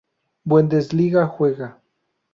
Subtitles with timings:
[0.47, 1.79] Bundesliga juega.